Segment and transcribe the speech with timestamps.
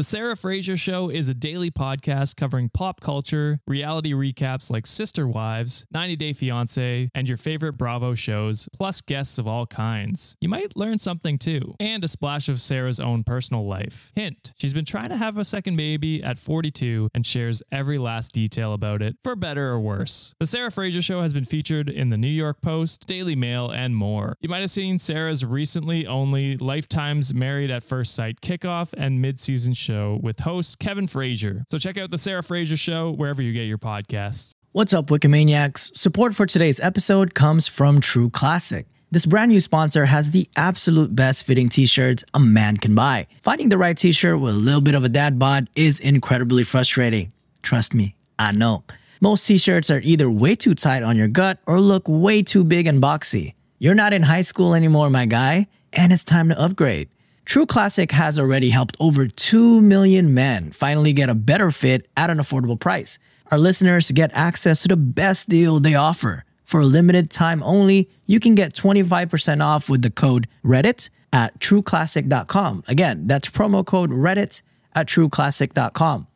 [0.00, 5.28] The Sarah Fraser Show is a daily podcast covering pop culture, reality recaps like Sister
[5.28, 10.36] Wives, 90 Day Fiancé, and your favorite Bravo shows, plus guests of all kinds.
[10.40, 14.10] You might learn something too, and a splash of Sarah's own personal life.
[14.14, 18.32] Hint, she's been trying to have a second baby at 42 and shares every last
[18.32, 20.34] detail about it, for better or worse.
[20.40, 23.94] The Sarah Fraser Show has been featured in the New York Post, Daily Mail, and
[23.94, 24.38] more.
[24.40, 29.74] You might have seen Sarah's recently only Lifetime's Married at First Sight kickoff and mid-season
[29.74, 31.64] show with host Kevin Frazier.
[31.68, 34.52] So check out the Sarah Fraser Show wherever you get your podcasts.
[34.72, 35.96] What's up, Wikimaniacs?
[35.96, 38.86] Support for today's episode comes from True Classic.
[39.10, 43.26] This brand new sponsor has the absolute best fitting t shirts a man can buy.
[43.42, 46.62] Finding the right t shirt with a little bit of a dad bod is incredibly
[46.62, 47.32] frustrating.
[47.62, 48.84] Trust me, I know.
[49.20, 52.62] Most t shirts are either way too tight on your gut or look way too
[52.62, 53.54] big and boxy.
[53.80, 57.08] You're not in high school anymore, my guy, and it's time to upgrade.
[57.50, 62.30] True Classic has already helped over 2 million men finally get a better fit at
[62.30, 63.18] an affordable price.
[63.50, 66.44] Our listeners get access to the best deal they offer.
[66.64, 71.58] For a limited time only, you can get 25% off with the code Reddit at
[71.58, 72.84] trueclassic.com.
[72.86, 74.62] Again, that's promo code Reddit
[74.94, 76.28] at trueclassic.com.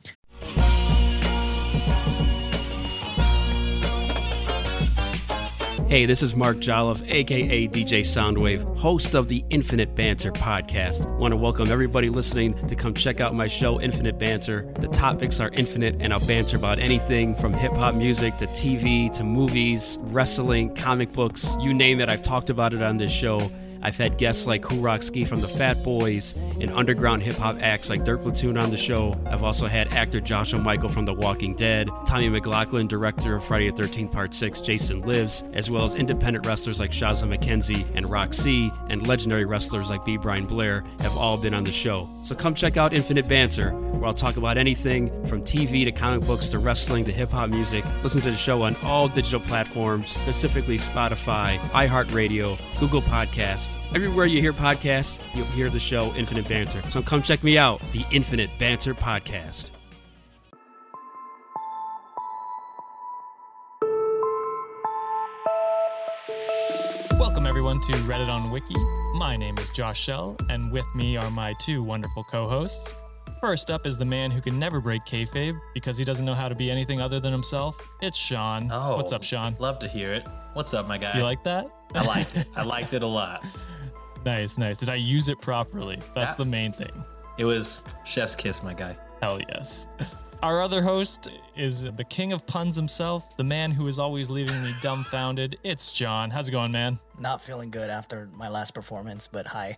[5.86, 11.06] Hey, this is Mark Jolliffe, aka DJ Soundwave, host of the Infinite Banter podcast.
[11.18, 14.66] Want to welcome everybody listening to come check out my show, Infinite Banter.
[14.80, 19.12] The topics are infinite, and I'll banter about anything from hip hop music to TV
[19.12, 22.08] to movies, wrestling, comic books you name it.
[22.08, 23.38] I've talked about it on this show.
[23.84, 24.64] I've had guests like
[25.02, 28.76] Ski from the Fat Boys and underground hip hop acts like Dirt Platoon on the
[28.78, 29.18] show.
[29.26, 33.70] I've also had actor Joshua Michael from The Walking Dead, Tommy McLoughlin, director of Friday
[33.70, 38.08] the 13th Part 6, Jason Lives, as well as independent wrestlers like Shazza McKenzie and
[38.08, 40.16] Roxy, and legendary wrestlers like B.
[40.16, 42.08] Brian Blair have all been on the show.
[42.22, 46.26] So come check out Infinite Banter, where I'll talk about anything from TV to comic
[46.26, 47.84] books to wrestling to hip hop music.
[48.02, 54.40] Listen to the show on all digital platforms, specifically Spotify, iHeartRadio, Google Podcasts, Everywhere you
[54.40, 56.82] hear podcasts, you'll hear the show Infinite Banter.
[56.90, 59.70] So come check me out, the Infinite Banter Podcast.
[67.18, 68.74] Welcome everyone to Reddit on Wiki.
[69.14, 72.94] My name is Josh Shell, and with me are my two wonderful co-hosts.
[73.41, 76.48] First up is the man who can never break kayfabe because he doesn't know how
[76.48, 77.76] to be anything other than himself.
[78.00, 78.70] It's Sean.
[78.72, 79.56] Oh, what's up, Sean?
[79.60, 80.26] Love to hear it.
[80.54, 81.16] What's up, my guy?
[81.16, 81.69] You like that?
[81.94, 82.47] I liked it.
[82.56, 83.44] I liked it a lot.
[84.25, 84.78] Nice, nice.
[84.78, 85.98] Did I use it properly?
[86.15, 86.44] That's Yeah.
[86.44, 86.91] the main thing.
[87.38, 88.97] It was chef's kiss, my guy.
[89.20, 89.87] Hell yes.
[90.42, 94.60] Our other host is the king of puns himself, the man who is always leaving
[94.62, 95.59] me dumbfounded.
[95.65, 96.31] It's John.
[96.31, 96.98] How's it going, man?
[97.19, 99.76] Not feeling good after my last performance, but hi.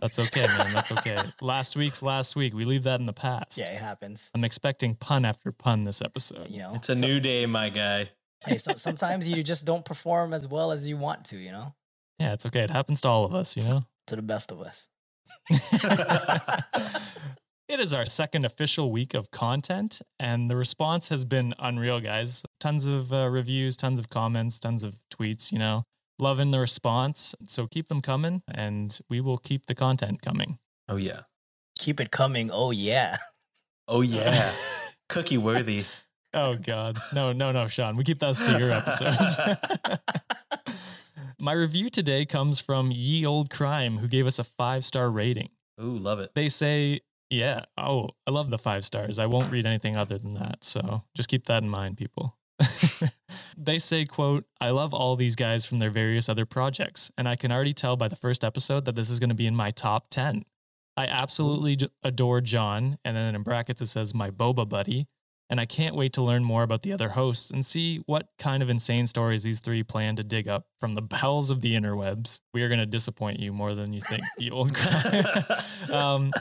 [0.00, 0.72] That's okay, man.
[0.72, 1.18] That's okay.
[1.42, 2.54] last week's last week.
[2.54, 3.58] We leave that in the past.
[3.58, 4.30] Yeah, it happens.
[4.34, 6.48] I'm expecting pun after pun this episode.
[6.50, 8.08] You know, It's a So- new day, my guy.
[8.46, 11.36] Hey, so, sometimes you just don't perform as well as you want to.
[11.36, 11.74] You know,
[12.18, 12.60] Yeah, it's okay.
[12.60, 13.84] It happens to all of us, you know?
[14.10, 14.88] to the best of us.
[17.68, 22.42] it is our second official week of content, and the response has been unreal, guys.
[22.58, 25.84] Tons of uh, reviews, tons of comments, tons of tweets, you know.
[26.18, 27.34] Loving the response.
[27.46, 30.58] So keep them coming, and we will keep the content coming.
[30.88, 31.22] Oh yeah.
[31.78, 32.50] Keep it coming.
[32.52, 33.16] Oh yeah.
[33.88, 34.52] Oh yeah.
[35.08, 35.84] Cookie worthy.
[36.32, 36.98] Oh, God.
[37.12, 37.96] No, no, no, Sean.
[37.96, 39.36] We keep those to your episodes.
[41.40, 45.48] My review today comes from Ye Old Crime, who gave us a five star rating.
[45.80, 46.32] Ooh, love it.
[46.34, 49.18] They say, yeah, oh, I love the five stars.
[49.18, 50.62] I won't read anything other than that.
[50.62, 52.36] So just keep that in mind, people.
[53.56, 57.36] they say, quote, I love all these guys from their various other projects, and I
[57.36, 59.70] can already tell by the first episode that this is going to be in my
[59.70, 60.44] top 10.
[60.96, 65.06] I absolutely adore John, and then in brackets it says my boba buddy,
[65.50, 68.62] and I can't wait to learn more about the other hosts and see what kind
[68.62, 72.40] of insane stories these three plan to dig up from the bowels of the interwebs.
[72.54, 75.24] We are going to disappoint you more than you think, you old guy.
[75.92, 76.32] um,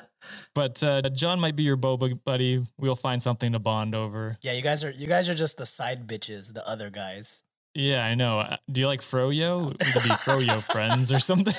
[0.53, 2.66] but uh, John might be your boba buddy.
[2.78, 4.38] We'll find something to bond over.
[4.44, 7.44] Yeah, you guys are you guys are just the side bitches, the other guys.
[7.76, 8.40] Yeah, I know.
[8.40, 9.67] Uh, Do you like Froyo?
[9.70, 11.53] We could be Froyo friends or something.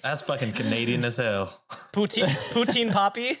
[0.00, 1.62] That's fucking Canadian as hell.
[1.92, 3.36] Poutine, poutine poppy.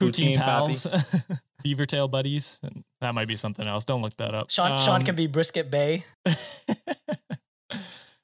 [0.00, 0.86] Poutine Poutine pals,
[1.62, 2.60] beaver tail buddies.
[3.00, 3.84] That might be something else.
[3.84, 4.50] Don't look that up.
[4.50, 6.04] Sean Sean Um, can be brisket bay.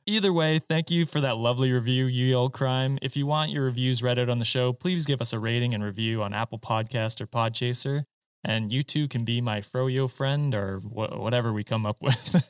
[0.04, 2.98] Either way, thank you for that lovely review, you old crime.
[3.02, 5.74] If you want your reviews read out on the show, please give us a rating
[5.74, 8.04] and review on Apple Podcast or Podchaser.
[8.44, 12.44] And you too can be my Froyo friend or wh- whatever we come up with.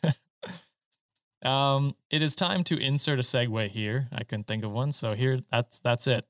[1.44, 4.08] um, it is time to insert a segue here.
[4.12, 6.24] I couldn't think of one, so here that's that's it.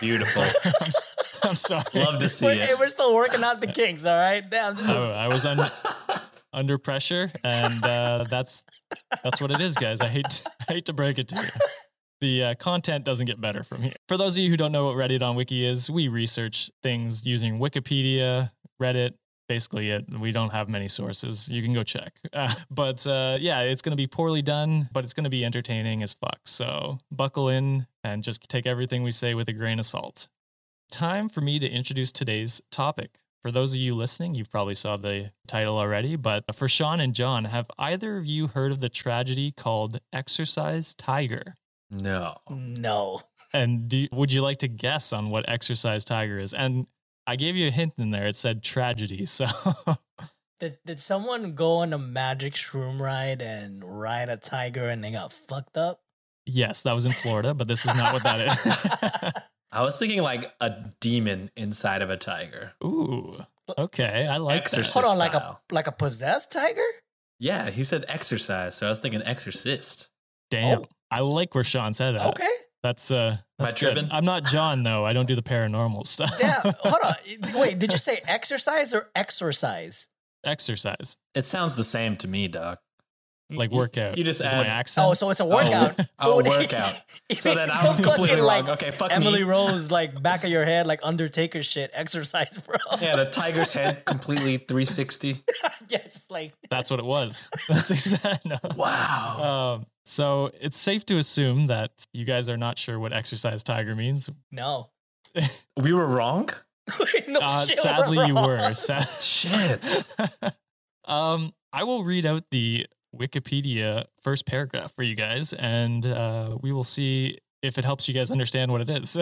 [0.00, 0.42] Beautiful.
[0.64, 1.84] I'm, s- I'm sorry.
[1.94, 2.78] Love to see We're, hey, it.
[2.78, 4.48] we're still working out the kinks, all right?
[4.48, 5.70] Damn, this is Oh, I was under
[6.52, 8.64] under pressure, and uh, that's
[9.24, 10.00] that's what it is, guys.
[10.00, 11.48] I hate I hate to break it to you.
[12.20, 13.94] The uh, content doesn't get better from here.
[14.06, 17.26] For those of you who don't know what Reddit on Wiki is, we research things
[17.26, 19.12] using Wikipedia, Reddit.
[19.52, 20.06] Basically, it.
[20.18, 21.46] We don't have many sources.
[21.46, 22.14] You can go check.
[22.32, 25.44] Uh, but uh, yeah, it's going to be poorly done, but it's going to be
[25.44, 26.40] entertaining as fuck.
[26.46, 30.28] So buckle in and just take everything we say with a grain of salt.
[30.90, 33.18] Time for me to introduce today's topic.
[33.42, 37.14] For those of you listening, you've probably saw the title already, but for Sean and
[37.14, 41.56] John, have either of you heard of the tragedy called Exercise Tiger?
[41.90, 42.38] No.
[42.50, 43.20] no.
[43.52, 46.54] And do, would you like to guess on what Exercise Tiger is?
[46.54, 46.86] And
[47.26, 48.26] I gave you a hint in there.
[48.26, 49.26] It said tragedy.
[49.26, 49.46] So
[50.60, 55.10] Did, did someone go on a magic shroom ride and ride a tiger and they
[55.10, 56.00] got fucked up?
[56.46, 59.42] yes, that was in Florida, but this is not what that is.
[59.72, 60.70] I was thinking like a
[61.00, 62.72] demon inside of a tiger.
[62.84, 63.38] Ooh,
[63.78, 64.26] okay.
[64.26, 64.94] I like Exorcist.
[64.94, 66.80] Hold on, like a like a possessed tiger?
[67.38, 70.10] Yeah, he said exercise, so I was thinking exorcist.
[70.50, 70.80] Damn.
[70.82, 70.88] Oh.
[71.10, 72.26] I like where Sean said that.
[72.28, 72.48] Okay.
[72.82, 73.94] That's uh that's good.
[73.94, 74.10] tripping?
[74.12, 75.04] I'm not John though.
[75.04, 76.30] I don't do the paranormal stuff.
[76.40, 77.60] yeah, Hold on.
[77.60, 80.08] Wait, did you say exercise or exercise?
[80.44, 81.16] Exercise.
[81.34, 82.80] It sounds the same to me, Doc.
[83.54, 84.18] Like workout.
[84.18, 85.06] You just is add my accent.
[85.06, 85.98] Oh, so it's a workout.
[86.18, 86.46] oh, Food.
[86.46, 86.92] workout.
[87.34, 88.46] So then I'm completely fucking wrong.
[88.66, 89.44] like okay, fuck Emily me.
[89.44, 91.90] Rose, like back of your head, like Undertaker shit.
[91.94, 92.76] Exercise, bro.
[93.00, 95.42] Yeah, the tiger's head completely 360.
[95.88, 97.48] yeah, it's like That's what it was.
[97.68, 98.50] That's exactly.
[98.50, 98.58] No.
[98.76, 99.76] Wow.
[99.80, 103.94] Um, so it's safe to assume that you guys are not sure what exercise tiger
[103.96, 104.28] means.
[104.50, 104.90] no.
[105.78, 106.50] we were wrong?
[107.28, 108.46] no Uh, shit, sadly, you wrong.
[108.46, 108.74] were.
[108.74, 110.04] Sad- Shit.
[111.06, 112.86] um, I will read out the
[113.16, 118.14] Wikipedia first paragraph for you guys, and uh, we will see if it helps you
[118.14, 119.16] guys understand what it is.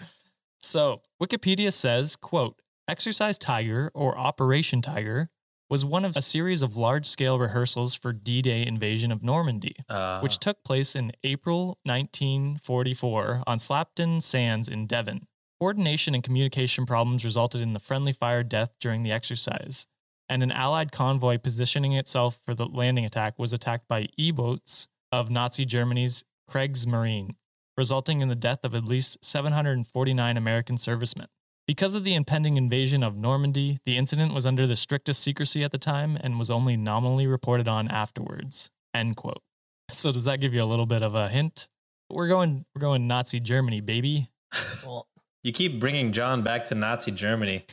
[0.60, 5.30] so Wikipedia says, "quote Exercise Tiger or Operation Tiger."
[5.70, 9.74] Was one of a series of large scale rehearsals for D Day invasion of Normandy.
[9.88, 15.26] Uh, which took place in April 1944 on Slapton Sands in Devon.
[15.62, 19.86] Coordination and communication problems resulted in the friendly fire death during the exercise,
[20.32, 24.88] and an Allied convoy positioning itself for the landing attack was attacked by E boats
[25.12, 27.34] of Nazi Germany's Kriegsmarine,
[27.76, 31.26] resulting in the death of at least 749 American servicemen.
[31.66, 35.70] Because of the impending invasion of Normandy, the incident was under the strictest secrecy at
[35.70, 38.70] the time and was only nominally reported on afterwards.
[38.94, 39.42] End quote.
[39.90, 41.68] So does that give you a little bit of a hint?
[42.08, 44.30] We're going we're going Nazi Germany, baby.
[44.86, 45.06] Well,
[45.42, 47.66] you keep bringing John back to Nazi Germany.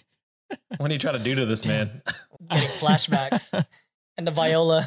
[0.78, 2.02] What are you trying to do to this man?
[2.50, 3.66] getting flashbacks
[4.18, 4.86] and the viola.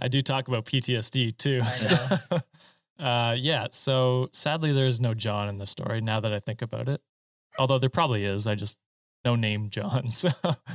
[0.00, 1.60] I do talk about PTSD too.
[1.62, 2.38] I So,
[3.02, 6.88] uh, yeah, so sadly there's no John in the story now that I think about
[6.88, 7.00] it.
[7.58, 8.78] Although there probably is, I just
[9.24, 10.10] no name John.
[10.10, 10.30] So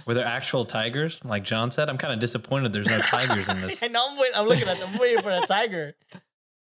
[0.06, 1.24] Were there actual tigers?
[1.24, 3.82] Like John said, I'm kind of disappointed there's no tigers in this.
[3.82, 5.96] I know I'm, wait, I'm looking at them, I'm waiting for a tiger.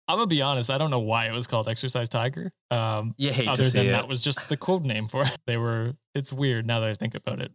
[0.07, 2.51] I'm gonna be honest, I don't know why it was called Exercise Tiger.
[2.69, 3.91] Um, You hate other to see than it.
[3.91, 5.37] that was just the code name for it.
[5.47, 7.51] They were it's weird now that I think about it.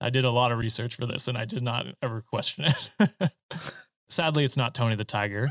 [0.00, 3.32] I did a lot of research for this and I did not ever question it.
[4.08, 5.48] Sadly, it's not Tony the Tiger,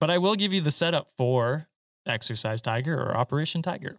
[0.00, 1.68] but I will give you the setup for
[2.06, 3.98] Exercise Tiger or Operation Tiger.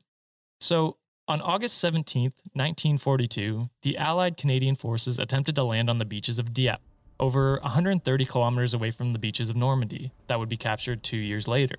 [0.59, 6.37] So, on August 17th, 1942, the Allied Canadian forces attempted to land on the beaches
[6.37, 6.83] of Dieppe,
[7.17, 11.47] over 130 kilometers away from the beaches of Normandy, that would be captured two years
[11.47, 11.77] later.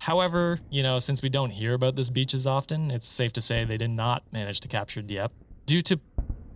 [0.00, 3.64] However, you know, since we don't hear about this beaches often, it's safe to say
[3.64, 5.34] they did not manage to capture Dieppe
[5.66, 6.00] due to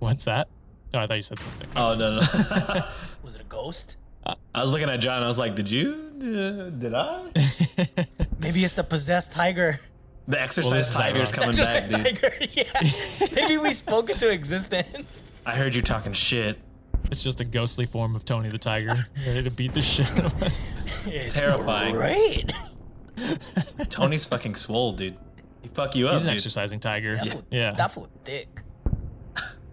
[0.00, 0.48] what's that?
[0.94, 1.68] Oh, I thought you said something.
[1.76, 2.20] Oh no no!
[3.22, 3.96] Was it a ghost?
[4.54, 5.22] I was looking at John.
[5.22, 5.90] I was like, "Did you?
[6.18, 7.26] Uh, did I?"
[8.38, 9.78] Maybe it's the possessed tiger.
[10.28, 11.34] The exercise is tiger's ironic.
[11.34, 12.22] coming Just back, like dude.
[12.22, 12.34] tiger.
[12.54, 13.28] Yeah.
[13.34, 15.26] Maybe we spoke into existence.
[15.44, 16.56] I heard you talking shit.
[17.10, 18.94] it's just a ghostly form of Tony the Tiger,
[19.26, 20.62] ready to beat the shit out of us.
[21.06, 21.94] It's Terrifying.
[21.94, 22.54] Great.
[23.90, 25.16] Tony's fucking swole, dude.
[25.62, 26.36] He fuck you up, He's an dude.
[26.36, 27.16] exercising tiger.
[27.16, 27.72] That fool, Yeah.
[27.72, 28.62] that fool thick.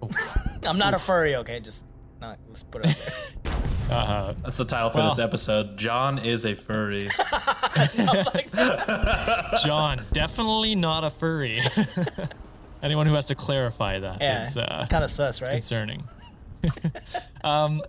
[0.63, 1.59] I'm not a furry, okay?
[1.59, 1.85] Just
[2.19, 2.37] not.
[2.47, 3.53] Let's put it out there.
[3.91, 5.75] Uh, That's the title for Well- this episode.
[5.77, 7.09] John is a furry.
[9.63, 11.59] John, definitely not a furry.
[12.81, 15.51] Anyone who has to clarify that is Yeah, uh, it's kind of sus, right?
[15.51, 16.03] concerning.
[17.43, 17.81] um,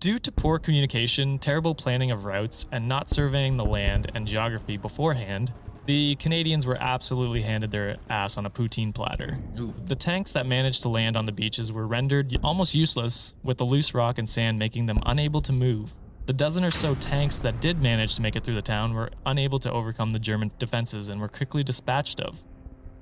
[0.00, 4.76] due to poor communication, terrible planning of routes, and not surveying the land and geography
[4.76, 5.52] beforehand,
[5.86, 9.38] the Canadians were absolutely handed their ass on a poutine platter.
[9.86, 13.64] The tanks that managed to land on the beaches were rendered almost useless, with the
[13.64, 15.94] loose rock and sand making them unable to move.
[16.26, 19.10] The dozen or so tanks that did manage to make it through the town were
[19.26, 22.44] unable to overcome the German defenses and were quickly dispatched of.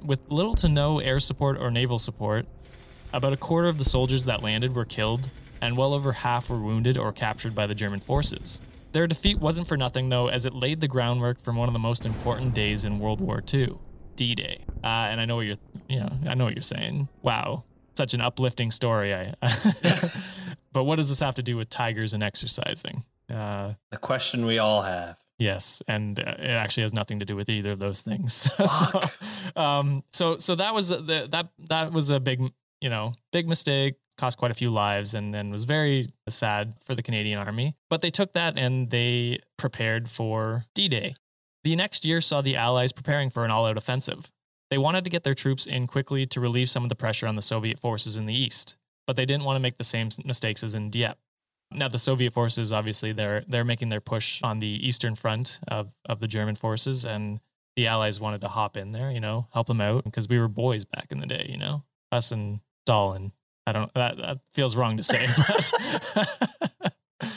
[0.03, 2.47] with little to no air support or naval support,
[3.13, 5.29] about a quarter of the soldiers that landed were killed,
[5.61, 8.61] and well over half were wounded or captured by the German forces.
[8.93, 11.79] Their defeat wasn't for nothing, though, as it laid the groundwork for one of the
[11.79, 13.75] most important days in World War II,
[14.17, 14.65] D-Day.
[14.83, 15.57] Uh, and I know what you're,
[15.89, 17.09] you know, I know what you're saying.
[17.23, 19.15] Wow, such an uplifting story.
[19.15, 19.35] I,
[20.73, 23.05] but what does this have to do with tigers and exercising?
[23.33, 25.19] Uh, The question we all have.
[25.39, 28.35] Yes, and uh, it actually has nothing to do with either of those things.
[28.67, 29.01] so,
[29.57, 32.43] um, so, so that was the that that was a big,
[32.83, 33.95] you know, big mistake.
[34.21, 37.75] Cost quite a few lives, and then was very sad for the Canadian Army.
[37.89, 41.15] But they took that and they prepared for D-Day.
[41.65, 44.31] The next year saw the Allies preparing for an all-out offensive.
[44.71, 47.35] They wanted to get their troops in quickly to relieve some of the pressure on
[47.35, 50.63] the Soviet forces in the east, but they didn't want to make the same mistakes
[50.63, 51.19] as in Dieppe.
[51.73, 55.93] Now the Soviet forces, obviously, they're they're making their push on the eastern front of,
[56.05, 57.41] of the German forces, and
[57.77, 60.49] the Allies wanted to hop in there, you know, help them out because we were
[60.49, 63.33] boys back in the day, you know, us and Stalin.
[63.71, 65.27] I don't that that feels wrong to say,
[66.15, 66.93] but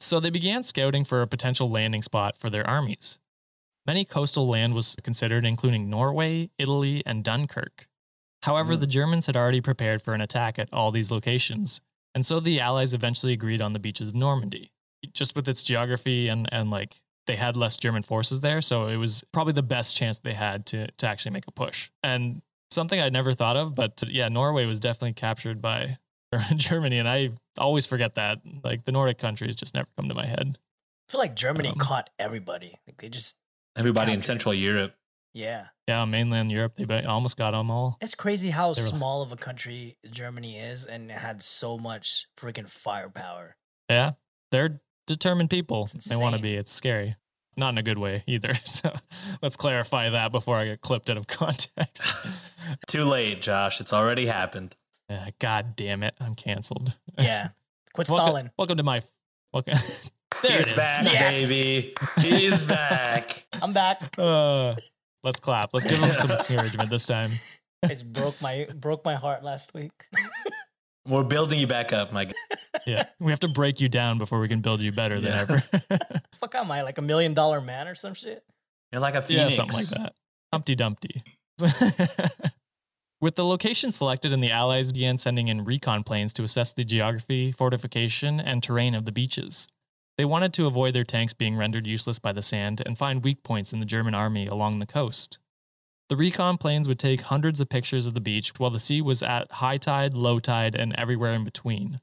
[0.00, 3.18] so they began scouting for a potential landing spot for their armies.
[3.86, 7.86] Many coastal land was considered, including Norway, Italy, and Dunkirk.
[8.42, 8.90] However, the hmm.
[8.90, 11.82] Germans had already prepared for an attack at all these locations,
[12.14, 14.70] and so the Allies eventually agreed on the beaches of Normandy.
[15.12, 18.96] Just with its geography and, and like they had less German forces there, so it
[18.96, 21.90] was probably the best chance they had to to actually make a push.
[22.02, 25.98] And something I'd never thought of, but yeah, Norway was definitely captured by
[26.56, 28.40] Germany, and I always forget that.
[28.62, 30.58] Like the Nordic countries just never come to my head.
[31.08, 32.74] I feel like Germany Um, caught everybody.
[32.86, 33.36] Like they just
[33.76, 34.94] Everybody in Central Europe.
[35.32, 35.66] yeah.
[35.88, 37.98] Yeah, mainland Europe, they almost got them all.
[38.00, 41.76] It's crazy how They were- small of a country Germany is and it had so
[41.76, 43.56] much freaking firepower.
[43.90, 44.12] Yeah,
[44.50, 45.88] they're determined people.
[46.08, 46.54] They want to be.
[46.54, 47.16] It's scary.
[47.56, 48.52] Not in a good way either.
[48.64, 48.92] So
[49.42, 52.02] let's clarify that before I get clipped out of context.
[52.86, 53.80] Too late, Josh.
[53.80, 54.74] It's already happened.
[55.08, 56.92] Yeah, God damn it, I'm canceled.
[57.18, 57.48] Yeah.
[57.92, 58.50] Quit welcome, stalling.
[58.58, 59.00] welcome to my.
[59.52, 59.74] Welcome.
[60.42, 60.76] there He's it is.
[60.76, 61.48] back, Yes.
[61.48, 61.94] baby.
[62.20, 63.46] He's back.
[63.62, 64.00] I'm back.
[64.18, 64.74] Uh,
[65.22, 65.70] let's clap.
[65.72, 67.30] Let's give him some encouragement this time.
[67.84, 69.92] It's broke my broke my heart last week.
[71.06, 72.32] We're building you back up, my guy.
[72.86, 75.40] Yeah, we have to break you down before we can build you better than Yeah.
[75.40, 75.62] ever.
[76.36, 78.44] Fuck am I like a million dollar man or some shit?
[78.92, 79.54] You're like a yeah, phoenix.
[79.54, 80.12] something like that.
[80.52, 81.22] Humpty Dumpty.
[83.22, 86.84] With the location selected, and the Allies began sending in recon planes to assess the
[86.84, 89.66] geography, fortification, and terrain of the beaches.
[90.18, 93.42] They wanted to avoid their tanks being rendered useless by the sand and find weak
[93.42, 95.38] points in the German army along the coast.
[96.14, 99.20] The recon planes would take hundreds of pictures of the beach while the sea was
[99.20, 102.00] at high tide, low tide, and everywhere in between.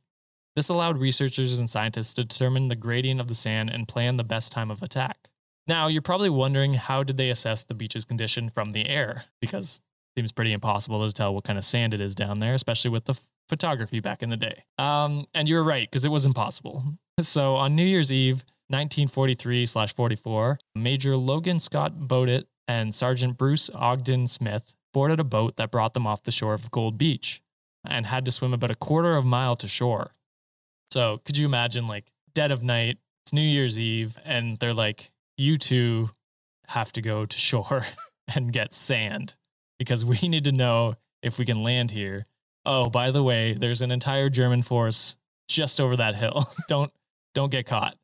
[0.54, 4.26] This allowed researchers and scientists to determine the gradient of the sand and plan the
[4.26, 5.30] best time of attack.
[5.66, 9.24] Now, you're probably wondering how did they assess the beach's condition from the air?
[9.40, 9.80] Because
[10.14, 12.92] it seems pretty impossible to tell what kind of sand it is down there, especially
[12.92, 14.66] with the photography back in the day.
[14.78, 16.84] Um, and you're right, because it was impossible.
[17.22, 23.70] So on New Year's Eve, 1943 slash 44, Major Logan Scott Bowdit and Sergeant Bruce
[23.74, 27.42] Ogden Smith boarded a boat that brought them off the shore of Gold Beach
[27.86, 30.12] and had to swim about a quarter of a mile to shore.
[30.90, 35.12] So could you imagine like dead of night, it's New Year's Eve, and they're like,
[35.38, 36.12] you two
[36.70, 37.86] have to go to shore
[38.34, 39.36] and get sand
[39.78, 42.26] because we need to know if we can land here.
[42.66, 45.18] Oh, by the way, there's an entire German force
[45.50, 46.46] just over that hill.
[46.70, 46.92] don't
[47.36, 47.98] don't get caught.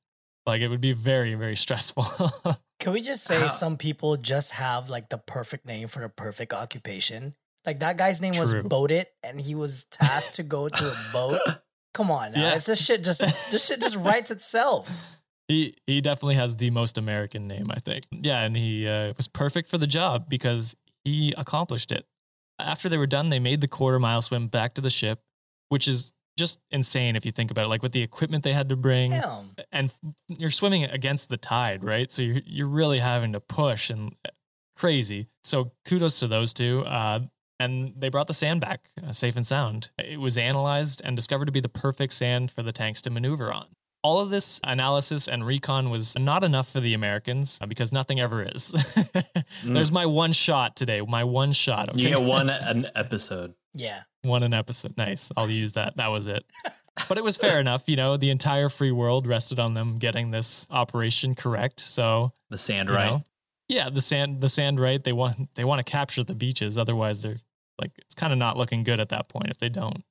[0.45, 2.05] Like it would be very very stressful.
[2.79, 6.09] Can we just say How- some people just have like the perfect name for the
[6.09, 7.35] perfect occupation?
[7.65, 8.63] Like that guy's name was True.
[8.63, 11.41] Boatit, and he was tasked to go to a boat.
[11.93, 12.41] Come on, now.
[12.41, 12.55] Yeah.
[12.55, 14.89] It's this shit just this shit just writes itself.
[15.47, 18.05] he he definitely has the most American name, I think.
[18.11, 22.05] Yeah, and he uh, was perfect for the job because he accomplished it.
[22.59, 25.21] After they were done, they made the quarter mile swim back to the ship,
[25.69, 27.67] which is just insane if you think about it.
[27.67, 29.49] Like with the equipment they had to bring, Damn.
[29.71, 29.91] and
[30.27, 32.09] you're swimming against the tide, right?
[32.11, 34.29] So you're you're really having to push and uh,
[34.75, 35.27] crazy.
[35.43, 36.83] So kudos to those two.
[36.85, 37.21] Uh,
[37.59, 39.89] and they brought the sand back uh, safe and sound.
[39.97, 43.51] It was analyzed and discovered to be the perfect sand for the tanks to maneuver
[43.51, 43.65] on.
[44.03, 48.19] All of this analysis and recon was not enough for the Americans uh, because nothing
[48.19, 48.75] ever is.
[49.63, 51.01] There's my one shot today.
[51.01, 51.97] My one shot.
[51.97, 52.17] You okay?
[52.17, 53.55] get one an episode.
[53.77, 54.01] Yeah.
[54.23, 54.97] One an episode.
[54.97, 55.31] Nice.
[55.37, 55.95] I'll use that.
[55.97, 56.43] That was it.
[57.07, 57.87] But it was fair enough.
[57.87, 61.79] You know, the entire free world rested on them getting this operation correct.
[61.79, 63.11] So, The sand right.
[63.11, 63.23] know,
[63.69, 65.01] yeah, the sand, the sand right.
[65.03, 66.77] They want, they want to capture the beaches.
[66.77, 67.37] Otherwise, they're
[67.79, 70.03] like, it's kind of not looking good at that point if they don't.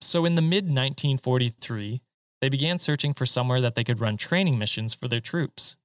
[0.00, 2.02] So, in the mid 1943,
[2.40, 5.76] they began searching for somewhere that they could run training missions for their troops.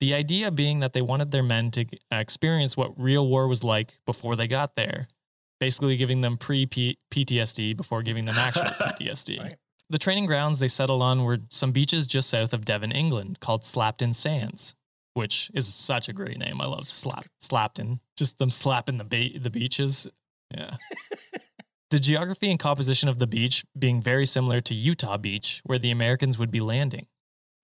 [0.00, 3.62] The idea being that they wanted their men to uh, experience what real war was
[3.62, 5.08] like before they got there,
[5.60, 9.40] basically giving them pre PTSD before giving them actual PTSD.
[9.40, 9.56] Right.
[9.90, 13.62] The training grounds they settled on were some beaches just south of Devon, England, called
[13.62, 14.74] Slapton Sands,
[15.14, 16.60] which is such a great name.
[16.60, 18.00] I love Slap Slapton.
[18.16, 20.06] Just them slapping the ba- the beaches.
[20.54, 20.76] Yeah.
[21.90, 25.90] the geography and composition of the beach being very similar to Utah Beach, where the
[25.90, 27.06] Americans would be landing.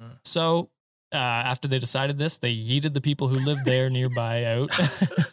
[0.01, 0.13] Hmm.
[0.25, 0.71] So,
[1.15, 4.79] uh, after they decided this, they yeeted the people who lived there nearby out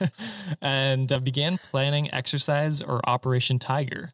[0.61, 4.13] and uh, began planning exercise or Operation Tiger,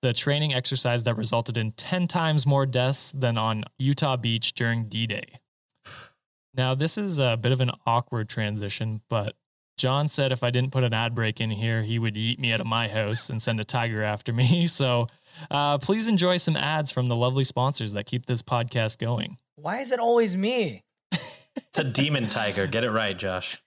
[0.00, 4.88] the training exercise that resulted in 10 times more deaths than on Utah Beach during
[4.88, 5.38] D Day.
[6.54, 9.34] Now, this is a bit of an awkward transition, but
[9.78, 12.52] John said if I didn't put an ad break in here, he would eat me
[12.52, 14.66] out of my house and send a tiger after me.
[14.72, 15.08] So
[15.50, 19.38] uh, please enjoy some ads from the lovely sponsors that keep this podcast going.
[19.56, 20.82] Why is it always me?
[21.56, 22.66] It's a demon tiger.
[22.66, 23.62] Get it right, Josh.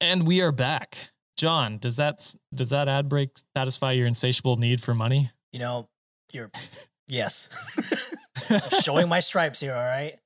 [0.00, 1.10] And we are back.
[1.36, 5.30] John, does that does that ad break satisfy your insatiable need for money?
[5.52, 5.88] You know,
[6.32, 6.50] you're
[7.08, 8.14] yes.
[8.50, 10.18] I'm showing my stripes here, all right?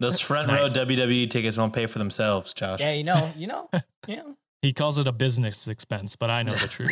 [0.00, 0.76] Those front Nice.
[0.76, 2.80] row WWE tickets won't pay for themselves, Josh.
[2.80, 3.68] Yeah, you know, you know,
[4.08, 4.36] you know.
[4.62, 6.90] He calls it a business expense, but I know the truth.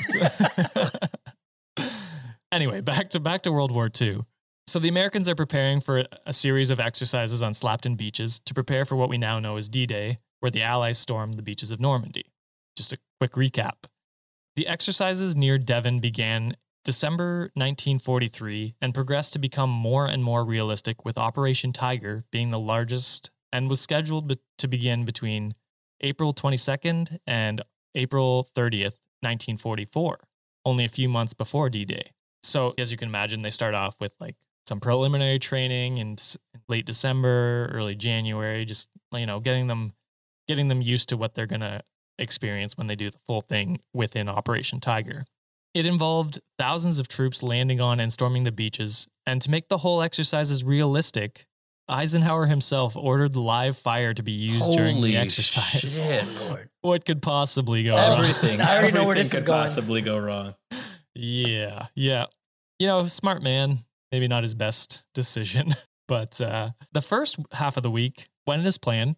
[2.52, 4.20] anyway, back to back to World War II.
[4.68, 8.84] So the Americans are preparing for a series of exercises on Slapton beaches to prepare
[8.84, 12.26] for what we now know as D-Day, where the Allies stormed the beaches of Normandy.
[12.76, 13.86] Just a quick recap.
[14.56, 21.02] The exercises near Devon began December 1943 and progressed to become more and more realistic
[21.02, 25.54] with Operation Tiger being the largest and was scheduled to begin between
[26.02, 27.62] April 22nd and
[27.94, 30.18] April 30th, 1944,
[30.66, 32.12] only a few months before D Day.
[32.42, 34.36] So, as you can imagine, they start off with like
[34.68, 36.36] some preliminary training in s-
[36.68, 39.94] late December, early January, just you know, getting them
[40.46, 41.82] getting them used to what they're going to
[42.18, 45.24] experience when they do the full thing within Operation Tiger.
[45.74, 49.78] It involved thousands of troops landing on and storming the beaches, and to make the
[49.78, 51.46] whole exercise as realistic,
[51.88, 55.98] Eisenhower himself ordered live fire to be used during the exercise.
[55.98, 56.24] shit.
[56.84, 58.18] Oh, What could possibly go oh, wrong?
[58.24, 58.60] Everything.
[58.60, 59.62] I already know where everything this is could going.
[59.62, 60.54] possibly go wrong.
[61.14, 62.26] Yeah, yeah.
[62.78, 63.78] You know, smart man.
[64.12, 65.74] Maybe not his best decision,
[66.08, 69.16] but uh, the first half of the week went as planned.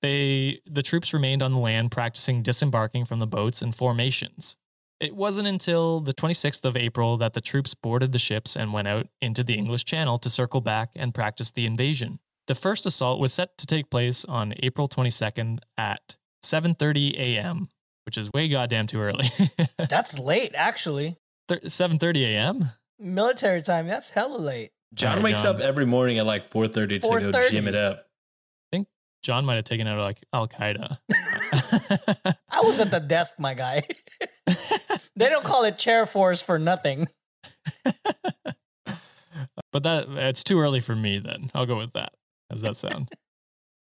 [0.00, 4.56] They the troops remained on the land practicing disembarking from the boats and formations.
[5.00, 8.86] It wasn't until the 26th of April that the troops boarded the ships and went
[8.86, 12.20] out into the English Channel to circle back and practice the invasion.
[12.46, 17.68] The first assault was set to take place on April 22nd at 7:30 a.m.,
[18.06, 19.28] which is way goddamn too early.
[19.76, 21.16] That's late, actually.
[21.48, 22.64] Thir- 7:30 a.m.
[23.02, 24.70] Military time, that's hella late.
[24.94, 25.56] John Alright, wakes John.
[25.56, 27.50] up every morning at like 4.30 to go 4:30.
[27.50, 27.98] gym it up.
[27.98, 28.88] I think
[29.22, 30.98] John might have taken out like Al Qaeda.
[32.50, 33.82] I was at the desk, my guy.
[35.16, 37.08] they don't call it chair force for nothing.
[39.72, 41.18] but that it's too early for me.
[41.18, 42.12] Then I'll go with that.
[42.50, 43.08] How does that sound?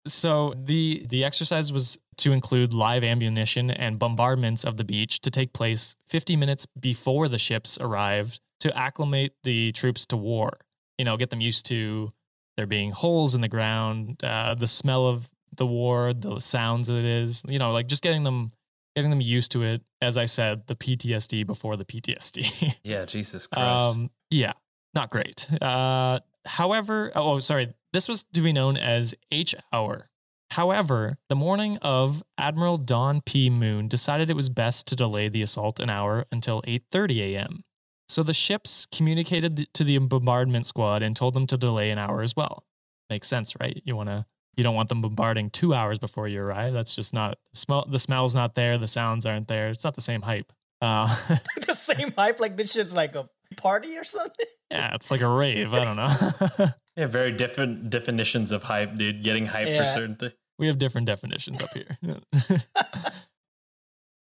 [0.05, 5.29] so the the exercise was to include live ammunition and bombardments of the beach to
[5.29, 10.57] take place 50 minutes before the ships arrived to acclimate the troops to war.
[10.97, 12.11] You know, get them used to
[12.57, 17.05] there being holes in the ground, uh, the smell of the war, the sounds it
[17.05, 17.43] is.
[17.47, 18.51] You know, like just getting them
[18.95, 19.81] getting them used to it.
[20.01, 22.75] As I said, the PTSD before the PTSD.
[22.83, 23.97] Yeah, Jesus Christ.
[23.97, 24.53] Um, yeah,
[24.93, 25.47] not great.
[25.61, 30.09] Uh, however, oh, sorry, this was to be known as H hour.
[30.51, 33.49] However, the morning of Admiral Don P.
[33.49, 37.63] Moon decided it was best to delay the assault an hour until 8:30 a.m.
[38.09, 42.21] So the ships communicated to the bombardment squad and told them to delay an hour
[42.21, 42.65] as well.
[43.09, 43.81] Makes sense, right?
[43.85, 46.73] You want to you don't want them bombarding 2 hours before you arrive.
[46.73, 49.69] That's just not smell the smell's not there, the sounds aren't there.
[49.69, 50.51] It's not the same hype.
[50.81, 51.07] Uh,
[51.67, 54.45] the same hype, like this shit's like a party or something.
[54.71, 55.73] yeah, it's like a rave.
[55.73, 56.67] I don't know.
[56.97, 59.23] yeah, very different definitions of hype, dude.
[59.23, 60.33] Getting hype for certain things.
[60.59, 61.97] We have different definitions up here.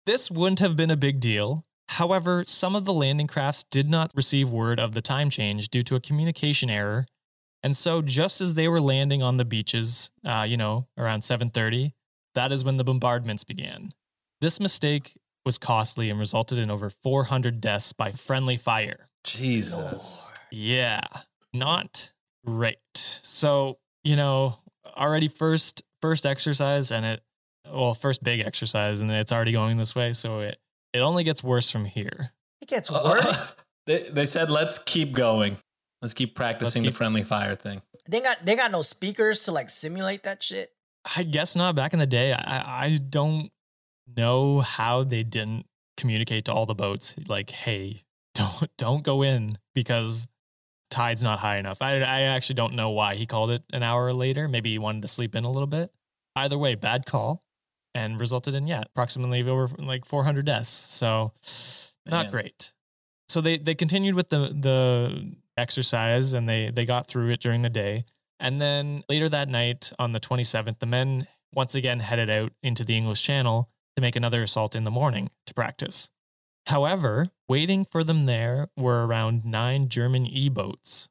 [0.07, 1.63] this wouldn't have been a big deal.
[1.89, 5.83] However, some of the landing crafts did not receive word of the time change due
[5.83, 7.05] to a communication error.
[7.61, 11.93] And so just as they were landing on the beaches, uh, you know, around 7:30,
[12.35, 13.93] that is when the bombardments began.
[14.41, 19.09] This mistake was costly and resulted in over 400 deaths by friendly fire.
[19.23, 20.29] Jesus.
[20.51, 21.01] Yeah,
[21.53, 22.11] not
[22.45, 22.79] great.
[23.23, 24.59] So, you know,
[24.97, 27.23] already first first exercise and it
[27.71, 30.57] well, first big exercise and it's already going this way, so it
[30.93, 32.31] it only gets worse from here.
[32.61, 33.57] It gets uh, worse.
[33.87, 35.57] they, they said, let's keep going.
[36.01, 37.81] Let's keep practicing keep- the friendly fire thing.
[38.05, 40.71] They got they got no speakers to like simulate that shit.
[41.15, 41.75] I guess not.
[41.75, 43.49] Back in the day, I, I don't
[44.17, 48.03] know how they didn't communicate to all the boats like, hey,
[48.35, 50.27] don't don't go in because
[50.91, 51.77] tide's not high enough.
[51.81, 54.49] I I actually don't know why he called it an hour later.
[54.49, 55.89] Maybe he wanted to sleep in a little bit.
[56.35, 57.41] Either way, bad call
[57.95, 60.69] and resulted in yeah, approximately over like 400 deaths.
[60.69, 61.31] So
[62.05, 62.31] not Man.
[62.31, 62.71] great.
[63.29, 67.61] So they they continued with the the exercise and they they got through it during
[67.61, 68.05] the day.
[68.39, 72.83] And then later that night on the 27th, the men once again headed out into
[72.83, 76.09] the English Channel to make another assault in the morning to practice.
[76.67, 81.09] However, waiting for them there were around nine German E boats.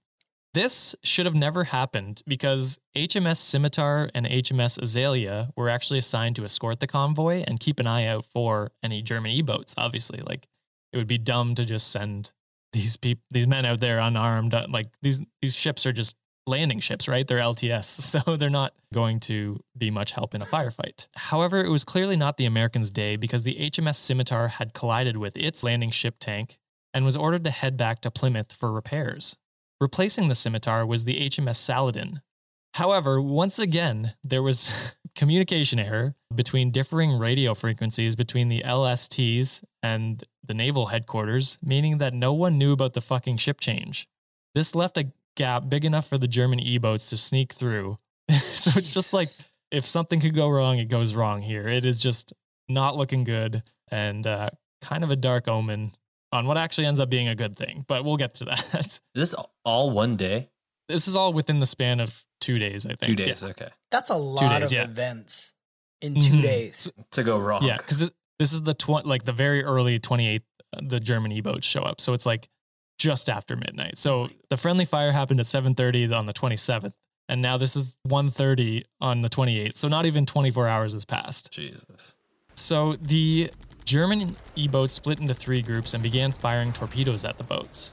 [0.55, 6.45] This should have never happened because HMS Scimitar and HMS Azalea were actually assigned to
[6.45, 10.21] escort the convoy and keep an eye out for any German E boats, obviously.
[10.21, 10.47] Like,
[10.93, 12.33] it would be dumb to just send
[12.75, 14.53] these people, these men out there unarmed.
[14.53, 17.27] uh, Like, these, these ships are just landing ships, right?
[17.27, 17.85] They're LTS,
[18.25, 21.07] so they're not going to be much help in a firefight.
[21.15, 25.35] However, it was clearly not the Americans' day because the HMS Scimitar had collided with
[25.39, 26.59] its landing ship tank
[26.93, 29.39] and was ordered to head back to Plymouth for repairs.
[29.83, 32.23] Replacing the Scimitar was the HMS Saladin.
[32.75, 40.23] However, once again, there was communication error between differing radio frequencies between the LSTs and
[40.47, 44.07] the naval headquarters, meaning that no one knew about the fucking ship change.
[44.55, 47.99] This left a gap big enough for the German E boats to sneak through.
[48.31, 49.27] so it's just like
[49.73, 51.67] if something could go wrong, it goes wrong here.
[51.67, 52.33] It is just
[52.69, 55.91] not looking good and uh, kind of a dark omen
[56.33, 57.85] on what actually ends up being a good thing.
[57.87, 58.75] But we'll get to that.
[58.87, 60.49] Is this all one day?
[60.89, 63.17] this is all within the span of two days, I think.
[63.17, 63.29] Two Yeah.
[63.29, 63.43] days.
[63.45, 63.69] Okay.
[63.91, 64.83] That's a lot days, of yeah.
[64.85, 65.55] events
[66.03, 66.43] in 2 Mhm.
[66.43, 66.93] days.
[67.13, 67.63] To go wrong.
[67.65, 70.43] Yeah, because this is the tw- like the very early 28th,
[70.77, 72.01] uh, the German E-boats show up.
[72.01, 72.49] So it's like
[72.99, 73.97] just after midnight.
[73.97, 76.95] So the friendly fire happened at 7:30 on the 27th,
[77.29, 79.77] and now this is 1:30 on the 28th.
[79.79, 81.51] So not even 24 hours has passed.
[81.53, 82.17] Jesus.
[82.55, 83.51] So the
[83.93, 87.93] German E-boats split into three groups and began firing torpedoes at the boats.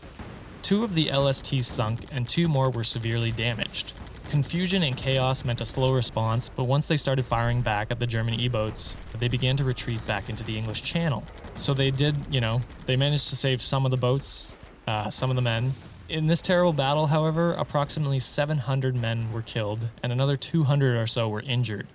[0.62, 3.92] Two of the LSTs sunk and two more were severely damaged.
[4.30, 8.08] Confusion and chaos meant a slow response, but once they started firing back at the
[8.08, 11.22] German E-boats, they began to retreat back into the English Channel.
[11.56, 14.56] So they did, you know, they managed to save some of the boats,
[14.88, 15.74] uh, some of the men.
[16.08, 21.28] In this terrible battle, however, approximately 700 men were killed and another 200 or so
[21.28, 21.88] were injured.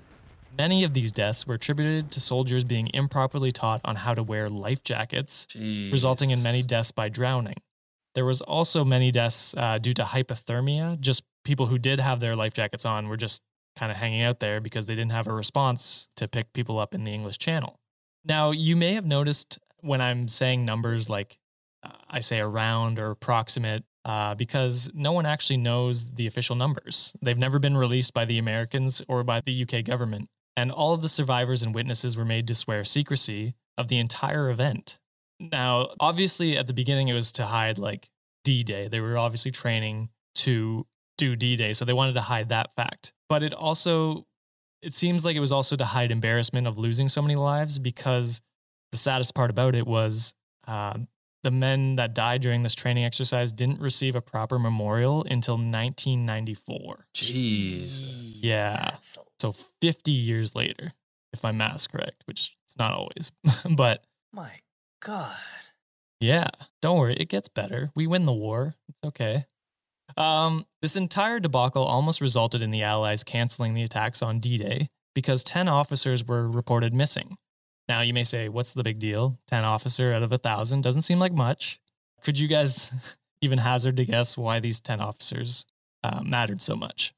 [0.56, 4.48] Many of these deaths were attributed to soldiers being improperly taught on how to wear
[4.48, 5.90] life jackets, Jeez.
[5.90, 7.56] resulting in many deaths by drowning.
[8.14, 11.00] There was also many deaths uh, due to hypothermia.
[11.00, 13.42] Just people who did have their life jackets on were just
[13.76, 16.94] kind of hanging out there because they didn't have a response to pick people up
[16.94, 17.80] in the English Channel.
[18.24, 21.36] Now, you may have noticed when I'm saying numbers like
[21.82, 27.14] uh, I say around or approximate, uh, because no one actually knows the official numbers.
[27.22, 30.28] They've never been released by the Americans or by the UK government.
[30.56, 34.50] And all of the survivors and witnesses were made to swear secrecy of the entire
[34.50, 34.98] event.
[35.40, 38.08] Now, obviously, at the beginning, it was to hide like
[38.44, 38.88] D Day.
[38.88, 40.86] They were obviously training to
[41.18, 41.72] do D Day.
[41.72, 43.12] So they wanted to hide that fact.
[43.28, 44.26] But it also,
[44.80, 48.40] it seems like it was also to hide embarrassment of losing so many lives because
[48.92, 50.34] the saddest part about it was
[50.68, 50.98] uh,
[51.44, 57.06] the men that died during this training exercise didn't receive a proper memorial until 1994.
[57.14, 58.32] Jeez.
[58.40, 58.76] Yeah.
[58.90, 60.92] that's So 50 years later,
[61.32, 63.30] if my math's correct, which it's not always.
[63.76, 64.50] but my
[65.00, 65.36] God.
[66.18, 66.48] yeah,
[66.80, 67.90] don't worry, it gets better.
[67.94, 68.74] We win the war.
[68.88, 69.44] It's okay.
[70.16, 74.88] Um, this entire debacle almost resulted in the Allies canceling the attacks on D Day
[75.14, 77.36] because 10 officers were reported missing.
[77.88, 79.38] Now, you may say, what's the big deal?
[79.48, 81.80] 10 officer out of a thousand doesn't seem like much.
[82.22, 85.66] Could you guys even hazard to guess why these 10 officers
[86.02, 87.14] uh, mattered so much?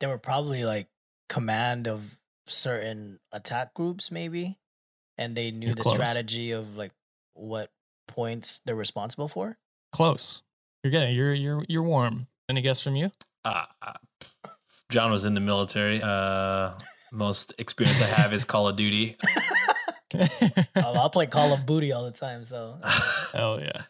[0.00, 0.88] They were probably like
[1.28, 4.56] command of certain attack groups, maybe.
[5.16, 5.94] And they knew You're the close.
[5.94, 6.92] strategy of like
[7.34, 7.70] what
[8.08, 9.58] points they're responsible for.
[9.92, 10.42] Close.
[10.82, 12.26] You're getting you're you're you're warm.
[12.48, 13.12] Any guess from you?
[13.44, 13.92] Uh, uh,
[14.90, 16.00] John was in the military.
[16.02, 16.72] Uh,
[17.12, 19.16] most experience I have is Call of Duty.
[20.76, 22.44] Oh, I'll play Call of Booty all the time.
[22.44, 22.78] So
[23.34, 23.82] oh yeah.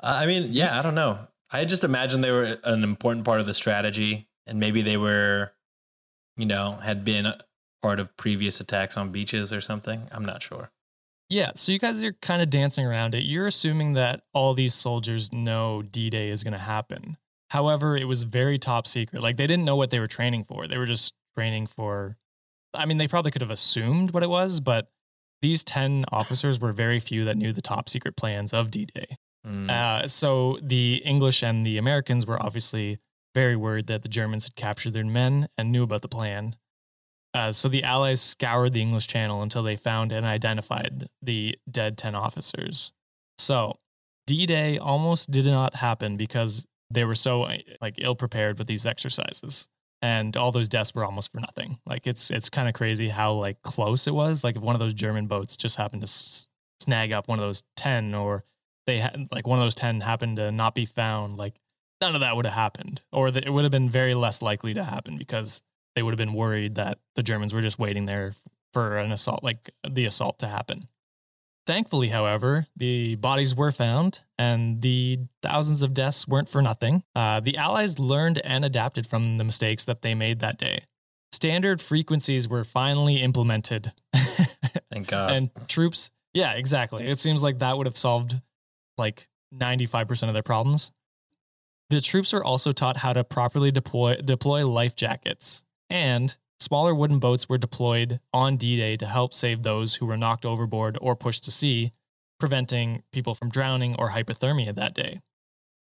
[0.00, 1.18] I mean, yeah, I don't know.
[1.50, 5.52] I just imagine they were an important part of the strategy, and maybe they were,
[6.36, 7.32] you know, had been
[7.80, 10.08] part of previous attacks on beaches or something.
[10.10, 10.70] I'm not sure.
[11.30, 13.24] Yeah, so you guys are kind of dancing around it.
[13.24, 17.16] You're assuming that all these soldiers know D Day is going to happen.
[17.50, 19.22] However, it was very top secret.
[19.22, 20.66] Like they didn't know what they were training for.
[20.66, 22.16] They were just training for,
[22.74, 24.90] I mean, they probably could have assumed what it was, but
[25.44, 29.18] these 10 officers were very few that knew the top secret plans of D Day.
[29.46, 29.70] Mm.
[29.70, 32.98] Uh, so the English and the Americans were obviously
[33.34, 36.56] very worried that the Germans had captured their men and knew about the plan.
[37.34, 41.98] Uh, so the Allies scoured the English Channel until they found and identified the dead
[41.98, 42.92] 10 officers.
[43.36, 43.76] So
[44.26, 47.46] D Day almost did not happen because they were so
[47.82, 49.68] like ill prepared with these exercises
[50.04, 51.78] and all those deaths were almost for nothing.
[51.86, 54.44] Like it's it's kind of crazy how like close it was.
[54.44, 56.46] Like if one of those German boats just happened to s-
[56.80, 58.44] snag up one of those 10 or
[58.86, 61.54] they had like one of those 10 happened to not be found, like
[62.02, 64.84] none of that would have happened or it would have been very less likely to
[64.84, 65.62] happen because
[65.96, 68.34] they would have been worried that the Germans were just waiting there
[68.74, 70.86] for an assault like the assault to happen.
[71.66, 77.04] Thankfully, however, the bodies were found and the thousands of deaths weren't for nothing.
[77.14, 80.84] Uh, the Allies learned and adapted from the mistakes that they made that day.
[81.32, 83.92] Standard frequencies were finally implemented.
[84.92, 85.32] Thank God.
[85.32, 87.06] and troops, yeah, exactly.
[87.06, 88.40] It seems like that would have solved
[88.98, 90.92] like 95% of their problems.
[91.90, 97.18] The troops were also taught how to properly deploy, deploy life jackets, and smaller wooden
[97.18, 101.14] boats were deployed on D Day to help save those who were knocked overboard or
[101.14, 101.92] pushed to sea,
[102.40, 105.20] preventing people from drowning or hypothermia that day.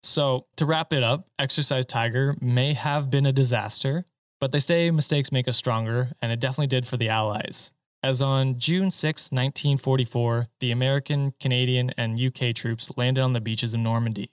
[0.04, 4.04] So, to wrap it up, Exercise Tiger may have been a disaster,
[4.42, 7.72] but they say mistakes make us stronger, and it definitely did for the Allies.
[8.04, 13.74] As on June 6, 1944, the American, Canadian, and UK troops landed on the beaches
[13.74, 14.30] of Normandy.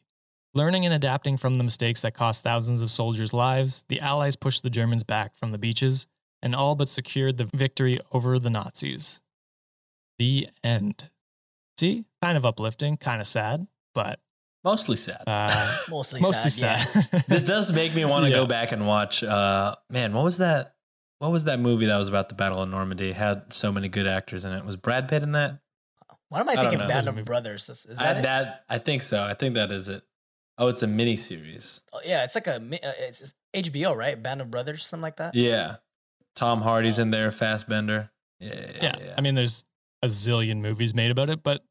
[0.53, 4.65] Learning and adapting from the mistakes that cost thousands of soldiers' lives, the Allies pushed
[4.65, 6.09] the Germans back from the beaches
[6.43, 9.21] and all but secured the victory over the Nazis.
[10.19, 11.11] The end.
[11.79, 14.21] See, kind of uplifting, kind of sad, but
[14.63, 15.23] Mostly sad.
[15.27, 16.77] uh, Mostly, mostly sad.
[16.79, 17.09] sad.
[17.13, 17.21] Yeah.
[17.29, 18.37] this does make me want to Yeah.
[18.37, 19.25] go back and watch.
[19.25, 20.75] Uh, man, what was that?
[21.19, 23.11] What was that movie that was about the Battle of Normandy?
[23.11, 24.65] It had so many good actors in it.
[24.65, 25.61] Was Brad Pitt in that?
[26.29, 26.79] Why am I I thinking?
[26.79, 26.89] know.
[26.89, 27.69] Band of Brothers.
[27.69, 28.23] Is, is that it?
[28.23, 29.23] that I think so.
[29.23, 30.03] I think that is it.
[30.59, 31.81] Oh, it's a mini series.
[31.93, 33.21] Oh, yeah, it's like a mi- uh, it's
[33.55, 34.23] it's HBO, right?
[34.23, 35.35] Band of Brothers, something like that.
[35.35, 35.77] Yeah,
[36.37, 37.31] Tom Hardy's in there.
[37.31, 38.11] Fassbender.
[38.39, 39.15] Yeah, yeah, yeah, yeah.
[39.19, 39.65] I mean, there's
[40.03, 41.63] a zillion movies made about it, but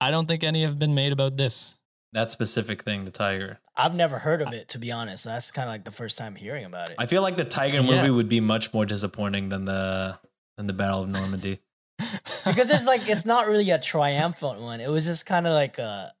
[0.00, 1.76] I don't think any have been made about this.
[2.12, 3.58] that specific thing, the tiger.
[3.76, 5.24] I've never heard of it to be honest.
[5.24, 6.96] That's kind of like the first time hearing about it.
[6.98, 7.96] I feel like the tiger Yeah.
[7.96, 10.18] movie would be much more disappointing than the
[10.56, 11.58] than the Battle of Normandy.
[12.46, 14.80] because there's like it's not really a triumphant one.
[14.80, 16.12] It was just kind of like a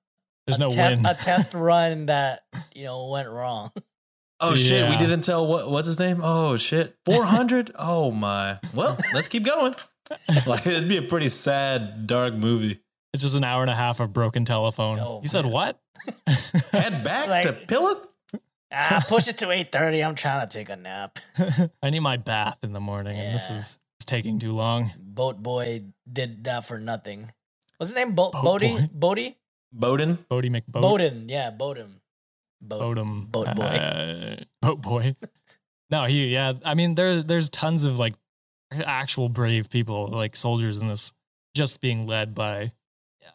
[0.46, 1.06] There's a no test, win.
[1.06, 2.42] a test run that
[2.74, 3.70] you know went wrong.
[4.40, 6.20] Oh shit, we didn't tell what what's his name?
[6.22, 6.96] Oh shit.
[7.06, 7.72] 400?
[7.78, 8.58] oh my.
[8.74, 9.74] Well, let's keep going.
[10.46, 12.80] Like it'd be a pretty sad dark movie.
[13.14, 14.98] It's just an hour and a half of broken telephone.
[15.00, 15.80] Oh, you said what?
[16.72, 18.06] Head back to Like- Pillith?
[18.70, 20.04] Ah, push it to eight thirty.
[20.04, 21.18] I'm trying to take a nap.
[21.82, 24.90] I need my bath in the morning, and this is it's taking too long.
[24.98, 25.80] Boat boy
[26.12, 27.30] did that for nothing.
[27.78, 28.14] What's his name?
[28.14, 28.68] Bo- Boat Bodie?
[28.72, 28.88] boy?
[28.92, 29.36] Bodie?
[29.72, 30.18] Bowden?
[30.28, 30.82] Bodie McBoat.
[30.82, 31.28] Bowden.
[31.28, 32.00] Yeah, Bowden.
[32.68, 33.30] Bo- Bodum.
[33.30, 33.62] Boat boy.
[33.64, 35.12] Uh, boat boy.
[35.90, 36.28] No, he.
[36.28, 38.14] Yeah, I mean, there's there's tons of like
[38.72, 41.12] actual brave people, like soldiers in this,
[41.54, 42.72] just being led by.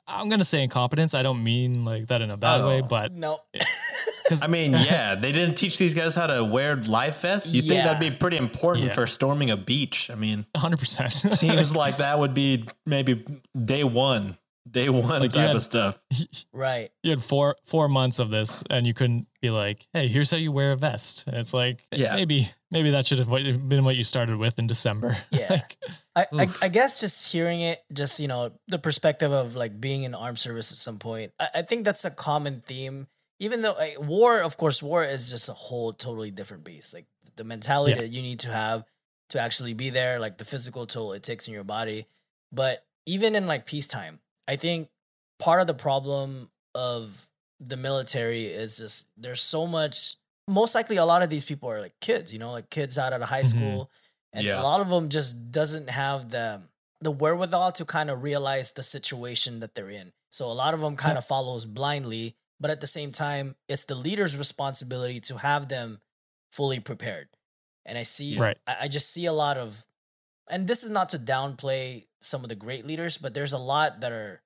[0.07, 1.13] I'm gonna say incompetence.
[1.13, 2.87] I don't mean like that in a bad way, Oh.
[2.89, 3.39] but no.
[3.53, 7.53] because I mean, yeah, they didn't teach these guys how to wear life vests.
[7.53, 8.93] You think that'd be pretty important Yeah.
[8.95, 10.09] for storming a beach?
[10.09, 10.77] I mean, 100.
[10.79, 13.23] percent seems like that would be maybe
[13.63, 14.38] day one,
[14.71, 15.99] day one Like, you type had- of stuff.
[16.53, 16.91] right.
[17.03, 20.38] you had four four months of this, and you couldn't be like, "Hey, here's how
[20.38, 22.15] you wear a vest." And it's like, eh, Yeah.
[22.15, 25.15] maybe maybe that should have been what you started with in December.
[25.32, 25.47] Yeah.
[25.49, 25.77] Like,
[26.15, 30.03] I, I, I guess just hearing it, just you know, the perspective of like being
[30.03, 31.32] in armed service at some point.
[31.39, 33.08] I, I think that's a common theme.
[33.41, 36.93] Even though like, war, of course, war is just a whole totally different beast.
[36.93, 37.05] Like
[37.38, 38.01] the mentality Yeah.
[38.01, 38.84] that you need to have
[39.29, 42.05] to actually be there, like the physical toll it takes in your body.
[42.51, 44.89] But even in like peacetime, I think
[45.39, 47.27] part of the problem of
[47.62, 50.15] the military is just there's so much.
[50.47, 53.13] Most likely, a lot of these people are like kids, you know, like kids out
[53.13, 53.49] of high Mhm.
[53.53, 53.91] school,
[54.33, 54.55] and Yeah.
[54.55, 56.63] a lot of them just doesn't have the
[57.01, 60.12] the wherewithal to kind of realize the situation that they're in.
[60.31, 63.85] So a lot of them kind of follows blindly, but at the same time, it's
[63.85, 66.01] the leader's responsibility to have them
[66.51, 67.29] fully prepared.
[67.85, 68.57] And I see, Right.
[68.67, 69.85] I, I just see a lot of,
[70.49, 74.01] and this is not to downplay some of the great leaders, but there's a lot
[74.01, 74.41] that are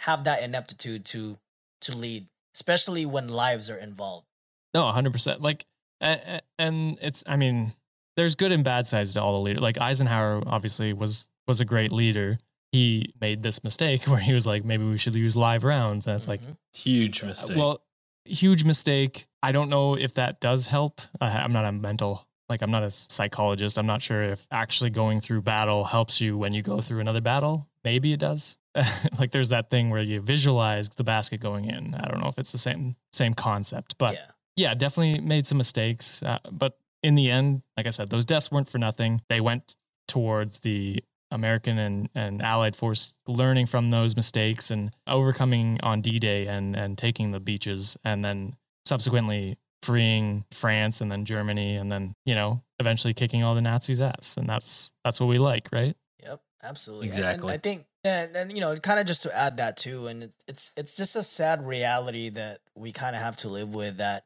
[0.00, 1.38] have that ineptitude to
[1.82, 4.26] to lead, especially when lives are involved.
[4.74, 5.40] No, 100%.
[5.40, 5.66] Like,
[6.00, 7.72] a- a- and it's, I mean,
[8.16, 9.60] there's good and bad sides to all the leaders.
[9.62, 12.38] Like, Eisenhower obviously was was a great leader.
[12.70, 16.06] He made this mistake where he was like, maybe we should use live rounds.
[16.06, 16.56] And it's like, Mhm.
[16.72, 17.56] Huge mistake.
[17.56, 17.82] well,
[18.24, 19.26] huge mistake.
[19.42, 21.00] I don't know if that does help.
[21.20, 23.78] I, I'm not a mental, like, I'm not a psychologist.
[23.78, 27.20] I'm not sure if actually going through battle helps you when you go through another
[27.20, 27.66] battle.
[27.82, 28.58] Maybe it does.
[29.18, 31.94] like, there's that thing where you visualize the basket going in.
[31.94, 35.58] I don't know if it's the same same concept, but yeah, yeah, definitely made some
[35.58, 36.22] mistakes.
[36.22, 39.22] Uh, but in the end, like I said, those deaths weren't for nothing.
[39.28, 45.80] They went towards the American and, and Allied force learning from those mistakes and overcoming
[45.82, 51.24] on D Day and, and taking the beaches and then subsequently freeing France and then
[51.24, 54.36] Germany and then, you know, eventually kicking all the Nazis' ass.
[54.36, 55.96] And that's that's what we like, right?
[56.22, 57.08] Yep, absolutely.
[57.08, 57.52] And- and Exactly.
[57.52, 60.32] I think, and, and you know, kind of just to add that too, and it,
[60.48, 63.98] it's it's just a sad reality that we kind of have to live with.
[63.98, 64.24] That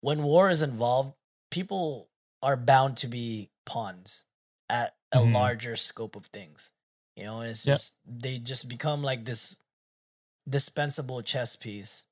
[0.00, 1.14] when war is involved,
[1.50, 2.08] people
[2.42, 4.24] are bound to be pawns
[4.68, 5.34] at a Mhm.
[5.34, 6.72] larger scope of things.
[7.16, 7.74] You know, and it's Yep.
[7.74, 9.60] just they just become like this
[10.48, 12.06] dispensable chess piece,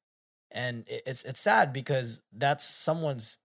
[0.52, 3.38] and it's it's sad because that's someone's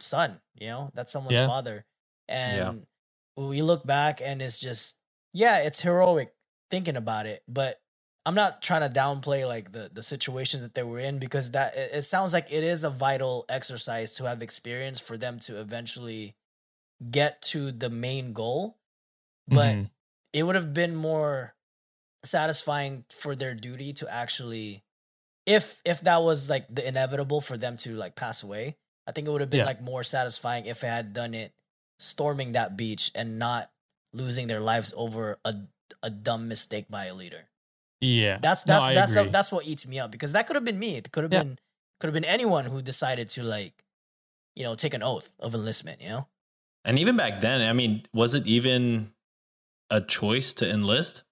[0.00, 0.40] son.
[0.58, 1.46] You know, that's someone's Yeah.
[1.46, 1.84] father,
[2.28, 2.86] and
[3.36, 4.98] we look back and it's just
[5.32, 6.34] yeah, it's heroic
[6.70, 7.80] thinking about it, but
[8.26, 11.76] I'm not trying to downplay like the the situation that they were in because that
[11.76, 15.60] it, it sounds like it is a vital exercise to have experience for them to
[15.60, 16.36] eventually
[17.10, 18.78] get to the main goal.
[19.48, 19.90] But Mhm.
[20.32, 21.54] it would have been more
[22.24, 24.83] satisfying for their duty to actually
[25.46, 28.76] if if that was like the inevitable for them to like pass away
[29.06, 29.66] i think it would have been Yeah.
[29.66, 31.52] like more satisfying if they had done it
[31.98, 33.70] storming that beach and not
[34.12, 35.54] losing their lives over a
[36.02, 37.44] a dumb mistake by a leader
[38.00, 38.38] yeah.
[38.40, 39.30] that's that's I that's agree.
[39.30, 41.42] that's what eats me up because that could have been me it could have Yeah.
[41.44, 41.58] been
[42.00, 43.84] could have been anyone who decided to like
[44.56, 46.28] you know take an oath of enlistment you know
[46.86, 49.12] And even back then, I mean, was it even
[49.88, 51.24] a choice to enlist?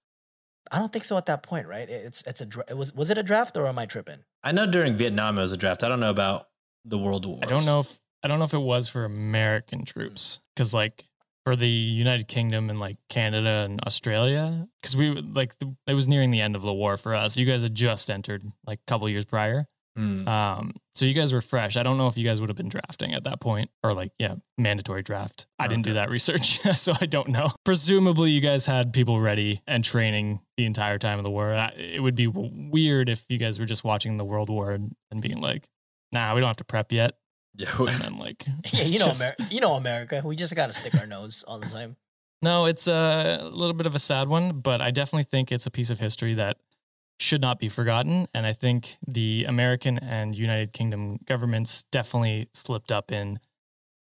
[0.71, 3.09] I don't think so at that point right it's it's a dra- it was was
[3.11, 5.83] it a draft or am i tripping I know during Vietnam it was a draft.
[5.83, 6.49] I don't know about
[6.83, 7.39] the World War.
[7.41, 11.05] I don't know if I don't know if it was for American troops because like
[11.45, 15.93] for the United Kingdom and like Canada and Australia because we would, like the, it
[15.93, 17.37] was nearing the end of the war for us.
[17.37, 20.27] You guys had just entered like a couple years prior, Hmm.
[20.27, 21.77] um, so you guys were fresh.
[21.77, 24.11] I don't know if you guys would have been drafting at that point or like
[24.17, 25.45] yeah mandatory draft.
[25.59, 27.51] I didn't do that research, so I don't know.
[27.63, 31.51] Presumably you guys had people ready and training the entire time of the war.
[31.77, 35.21] It would be weird if you guys were just watching the World War and, and
[35.21, 35.67] being like,
[36.11, 37.17] "Nah, we don't have to prep yet."
[37.55, 40.73] Yeah, and then like yeah you know just- Amer- you know america we just gotta
[40.73, 41.95] stick our nose all the time
[42.41, 45.69] no it's a little bit of a sad one but i definitely think it's a
[45.69, 46.57] piece of history that
[47.19, 48.27] should not be forgotten.
[48.33, 53.39] And i think the american and united kingdom governments definitely slipped up in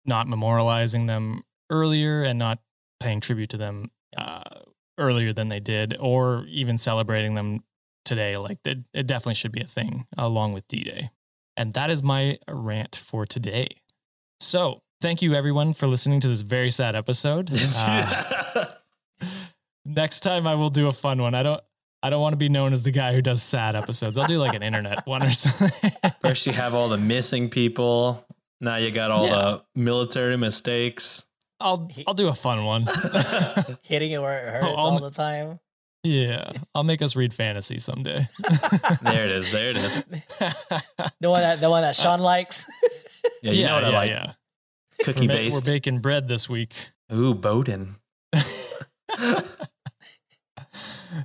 [0.05, 2.61] not memorializing them earlier and not
[3.01, 4.43] paying tribute to them uh,
[4.99, 7.63] earlier than they did or even celebrating them
[8.05, 8.37] today.
[8.37, 11.11] Like it, it definitely should be a thing along with d-day.
[11.57, 13.69] And that is my rant for today.
[14.41, 17.51] So thank you everyone for listening to this very sad episode.
[17.79, 18.67] Uh,
[19.85, 21.35] next time i will do a fun one.
[21.35, 21.61] I don't
[22.03, 24.39] i don't want to be known as the guy who does sad episodes i'll do
[24.39, 28.25] like an internet one or something First, you have all the missing people.
[28.61, 29.35] Now you got all Yeah.
[29.35, 31.27] the military mistakes.
[31.61, 32.87] i'll i'll do a fun one
[33.83, 35.59] hitting it where it hurts Oh, all I'll- the time
[36.03, 38.29] yeah i'll make us read fantasy someday
[39.03, 39.51] There it is.
[39.51, 40.05] There it is.
[41.21, 42.65] the one that the one that Sean uh, likes.
[43.43, 44.11] Yeah, you know what I like.
[44.11, 44.33] yeah.
[45.05, 46.75] Cookie We're, ma- we're baking bread this week
[47.13, 47.97] Ooh, Bowden.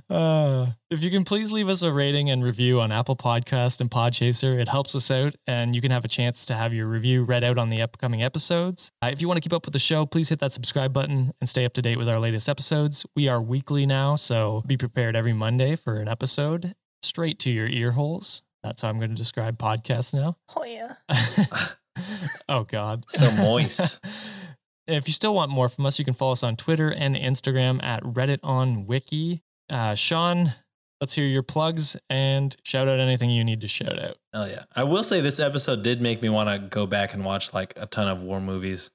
[0.08, 3.90] Uh, if you can please leave us a rating and review on Apple Podcast and
[3.90, 7.24] Podchaser, it helps us out, and you can have a chance to have your review
[7.24, 8.90] read out on the upcoming episodes.
[9.02, 11.32] Uh, if you want to keep up with the show, please hit that subscribe button
[11.40, 13.04] and stay up to date with our latest episodes.
[13.16, 17.66] We are weekly now, so be prepared every Monday for an episode straight to your
[17.66, 18.42] ear holes.
[18.62, 20.36] That's how I'm going to describe podcasts now.
[20.54, 20.94] oh yeah.
[22.48, 24.00] oh God, So moist.
[24.86, 27.82] if you still want more from us, you can follow us on Twitter and Instagram
[27.82, 29.42] at Reddit on Wiki.
[29.70, 30.52] Uh, Sean,
[31.00, 34.16] let's hear your plugs and shout out anything you need to shout out.
[34.34, 34.64] Oh yeah.
[34.74, 37.72] I will say this episode did make me want to go back and watch like
[37.76, 38.90] a ton of war movies.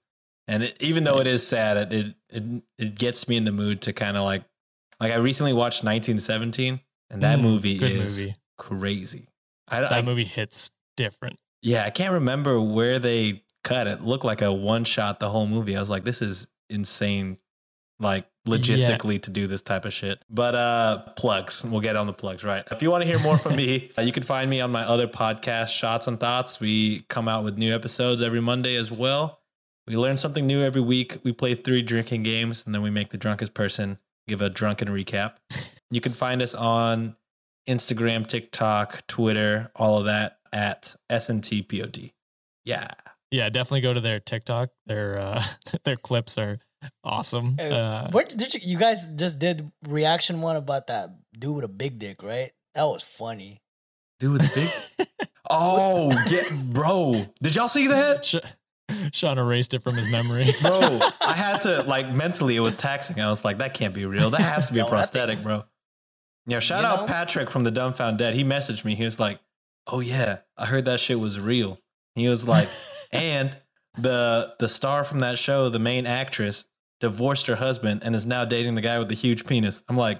[0.47, 1.33] And it, even though it Nice.
[1.33, 2.43] is sad, it, it it
[2.77, 4.43] it gets me in the mood to kind of like
[4.99, 8.35] like I recently watched 1917 and that Mm, movie is movie.
[8.57, 9.27] crazy.
[9.67, 11.37] I, That I movie hits different.
[11.61, 14.01] yeah, I can't remember where they cut it.
[14.01, 15.75] Looked like a one shot the whole movie.
[15.75, 17.37] I was like this is insane
[17.99, 20.23] like logistically to do this type of shit.
[20.29, 21.65] But uh plugs.
[21.65, 22.63] We'll get on the plugs, right?
[22.71, 24.83] If you want to hear more from me, uh, you can find me on my
[24.83, 26.59] other podcast, Shots and Thoughts.
[26.59, 29.41] We come out with new episodes every Monday as well.
[29.87, 31.17] We learn something new every week.
[31.23, 34.87] We play three drinking games and then we make the drunkest person give a drunken
[34.87, 35.35] recap.
[35.89, 37.15] You can find us on
[37.65, 42.11] Instagram, TikTok, Twitter, all of that at SNTPOD.
[42.65, 42.89] Yeah.
[43.31, 44.69] Yeah, definitely go to their TikTok.
[44.85, 45.43] Their uh,
[45.83, 46.59] their clips are
[47.03, 47.57] awesome.
[47.57, 51.65] Hey, Uh, Where did you you guys just did reaction one about that dude with
[51.65, 52.51] a big dick, right?
[52.75, 53.61] That was funny.
[54.19, 54.61] Dude with the
[54.97, 55.07] big.
[55.49, 57.25] Oh, get, bro.
[57.41, 58.25] Did y'all see that?
[58.25, 58.35] Sh-
[59.13, 60.45] Sean erased it from his memory.
[60.61, 63.21] Bro, I had to like mentally it was taxing.
[63.21, 64.29] I was like, that can't be real.
[64.29, 65.63] That has to be a Yo, that prosthetic, bro.
[66.47, 67.05] Yeah, shout You out know?
[67.07, 68.33] Patrick from the Dumbfound Dead.
[68.33, 68.95] He messaged me.
[68.95, 69.39] He was like,
[69.87, 71.79] Oh yeah, I heard that shit was real.
[72.15, 72.67] He was like,
[73.11, 73.57] and
[73.97, 76.65] the the star from that show, the main actress,
[76.99, 79.83] divorced her husband and is now dating the guy with the huge penis.
[79.89, 80.19] I'm like,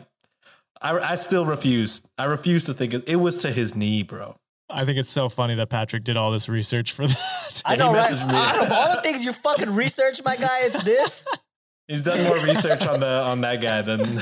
[0.82, 2.02] I, I still refuse.
[2.18, 4.36] I refuse to think it, it was to his knee, bro.
[4.70, 7.62] I think it's so funny that Patrick did all this research for that.
[7.66, 8.12] I he know, right?
[8.12, 8.18] me.
[8.36, 11.26] Out of all the things you fucking research, my guy, it's this.
[11.88, 14.22] He's done more research on the on that guy than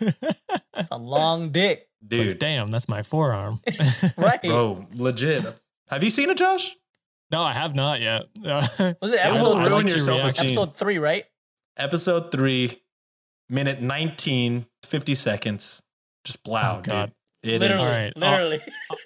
[0.76, 2.38] It's a long dick, Like, dude.
[2.38, 3.60] damn, that's my forearm.
[4.18, 4.42] right?
[4.42, 5.44] Bro, legit.
[5.88, 6.76] Have you seen it, Josh?
[7.30, 8.24] No, I have not yet.
[8.42, 9.68] Was it It episode three?
[9.68, 10.26] ruin liked your your self reaction.
[10.46, 10.46] esteem.
[10.46, 11.24] Episode three, right?
[11.76, 12.82] Episode three,
[13.50, 15.82] minute 19, 50 seconds.
[16.24, 17.08] Just blow, Oh, God.
[17.08, 17.12] dude.
[17.42, 18.16] It is, literally, All right.
[18.16, 18.60] literally.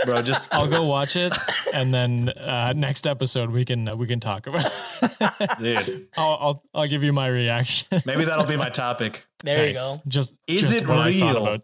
[0.06, 0.22] bro.
[0.22, 1.34] Just I'll go watch it,
[1.74, 4.64] and then uh, next episode we can we can talk about.
[5.02, 5.58] It.
[5.58, 6.08] dude.
[6.16, 8.00] I'll, I'll I'll give you my reaction.
[8.06, 9.26] Maybe that'll be my topic.
[9.44, 9.96] There you go.
[10.08, 11.46] Just Is just it what I thought real?
[11.46, 11.62] about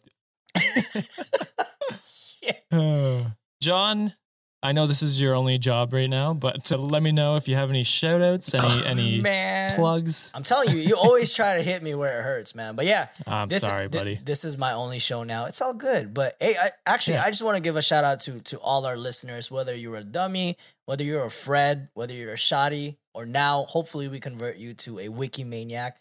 [2.06, 2.62] Shit.
[2.70, 3.24] Uh,
[3.62, 4.12] John,
[4.66, 7.46] I know this is your only job right now, but uh, let me know if
[7.46, 10.32] you have any shout outs, any any Man, plugs.
[10.34, 12.74] I'm telling you, you always try to hit me where it hurts, man.
[12.74, 14.20] But yeah, I'm this sorry, is, buddy.
[14.24, 15.44] this is my only show now.
[15.44, 16.12] It's all good.
[16.12, 17.22] But hey, I, actually, Yeah.
[17.22, 19.96] I just want to give a shout out to to all our listeners, whether you're
[19.96, 20.56] a dummy,
[20.86, 24.98] whether you're a Fred, whether you're a shoddy, or now hopefully we convert you to
[24.98, 25.92] a Wikimaniac.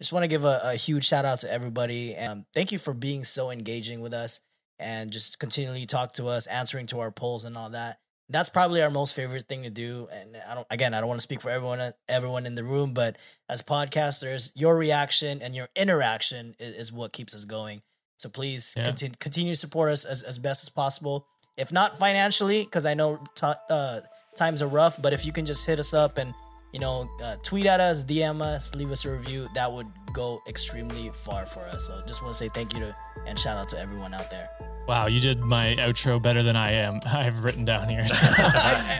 [0.00, 2.14] Just want to give a, a huge shout out to everybody.
[2.14, 4.40] And thank you for being so engaging with us
[4.78, 7.98] and just continually talk to us, answering to our polls and all that.
[8.30, 10.08] That's probably our most favorite thing to do.
[10.10, 12.94] And I don't, again, I don't want to speak for everyone, everyone in the room,
[12.94, 13.16] but
[13.48, 17.82] as podcasters, your reaction and your interaction is, is what keeps us going.
[18.16, 18.84] So please Yeah.
[18.84, 21.26] continue, continue to support us as, as best as possible.
[21.56, 24.00] If not financially, because I know t- uh,
[24.36, 26.32] times are rough, but if you can just hit us up and
[26.72, 30.40] you know uh, tweet at us, DM us, leave us a review, that would go
[30.48, 31.86] extremely far for us.
[31.86, 32.96] So just want to say thank you to
[33.26, 34.48] and shout out to everyone out there.
[34.86, 37.00] Wow, you did my outro better than I am.
[37.12, 38.06] I've written down here.
[38.06, 38.26] So.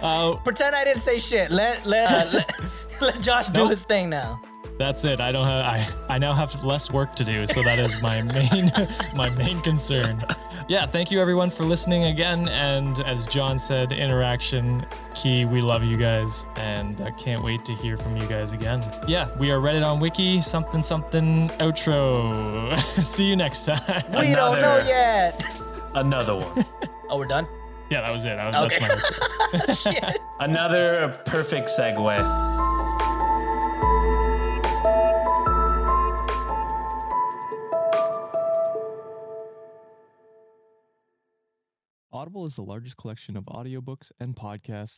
[0.03, 1.51] uh, Pretend I didn't say shit.
[1.51, 2.53] Let let uh, let,
[3.03, 3.71] let Josh do Nope.
[3.71, 4.41] his thing now.
[4.79, 5.21] that's it.
[5.21, 5.65] I don't have.
[5.65, 8.71] I I now have less work to do, so that is my main
[9.15, 10.25] my main concern.
[10.67, 12.49] Yeah, thank you everyone for listening again.
[12.49, 15.45] And as John said, interaction key.
[15.45, 18.83] We love you guys, and I can't wait to hear from you guys again.
[19.07, 20.41] Yeah, we are Reddit on Wiki.
[20.41, 22.79] Something something outro.
[23.03, 24.05] See you next time.
[24.19, 25.45] We don't know yet.
[25.95, 26.65] Another one.
[27.11, 27.47] Oh, we're done.
[27.91, 28.35] yeah, that was it.
[28.37, 28.89] That was, Okay.
[28.89, 29.93] That's my.
[29.93, 30.17] Oh, shit.
[30.41, 32.19] Another perfect segue.
[42.13, 44.93] Audible is the largest collection of audiobooks and podcasts